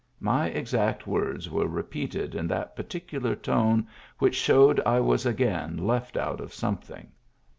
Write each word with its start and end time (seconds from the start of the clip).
My 0.19 0.47
exact 0.47 1.05
words 1.05 1.47
were 1.47 1.67
repeated 1.67 2.33
in 2.33 2.47
that 2.47 2.75
particular 2.75 3.35
tone 3.35 3.85
which 4.17 4.33
showed 4.33 4.79
I 4.79 4.99
was 4.99 5.27
again 5.27 5.77
left 5.77 6.17
out 6.17 6.41
of 6.41 6.55
something. 6.55 7.11